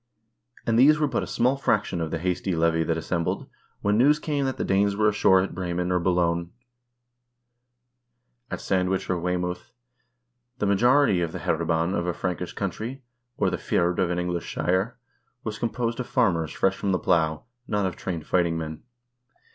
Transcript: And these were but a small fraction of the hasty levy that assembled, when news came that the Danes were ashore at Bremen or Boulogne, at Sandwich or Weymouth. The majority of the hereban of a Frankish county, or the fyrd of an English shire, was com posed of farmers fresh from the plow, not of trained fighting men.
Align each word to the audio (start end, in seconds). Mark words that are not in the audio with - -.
And 0.65 0.79
these 0.79 0.97
were 0.99 1.05
but 1.05 1.21
a 1.21 1.27
small 1.27 1.57
fraction 1.57 2.01
of 2.01 2.09
the 2.09 2.17
hasty 2.17 2.55
levy 2.55 2.83
that 2.85 2.97
assembled, 2.97 3.47
when 3.81 3.99
news 3.99 4.17
came 4.17 4.45
that 4.45 4.57
the 4.57 4.65
Danes 4.65 4.95
were 4.95 5.07
ashore 5.07 5.41
at 5.41 5.53
Bremen 5.53 5.91
or 5.91 5.99
Boulogne, 5.99 6.51
at 8.49 8.61
Sandwich 8.61 9.11
or 9.11 9.19
Weymouth. 9.19 9.71
The 10.57 10.65
majority 10.65 11.21
of 11.21 11.33
the 11.33 11.37
hereban 11.41 11.93
of 11.93 12.07
a 12.07 12.13
Frankish 12.15 12.53
county, 12.53 13.03
or 13.37 13.51
the 13.51 13.57
fyrd 13.57 13.99
of 13.99 14.09
an 14.09 14.17
English 14.17 14.45
shire, 14.47 14.97
was 15.43 15.59
com 15.59 15.69
posed 15.69 15.99
of 15.99 16.07
farmers 16.07 16.51
fresh 16.51 16.75
from 16.77 16.93
the 16.93 16.97
plow, 16.97 17.43
not 17.67 17.85
of 17.85 17.95
trained 17.95 18.25
fighting 18.25 18.57
men. 18.57 18.81